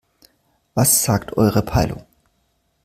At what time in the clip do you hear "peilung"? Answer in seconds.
1.61-2.03